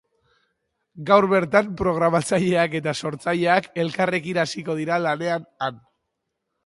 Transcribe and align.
Gaur 1.09 1.27
bertan, 1.33 1.69
programatzaileak 1.81 2.75
eta 2.81 2.95
sortzaileak 3.03 3.69
elkarrekin 3.85 4.41
hasiko 4.45 4.77
dira 4.81 4.99
lanean 5.05 5.47
han. 5.67 5.79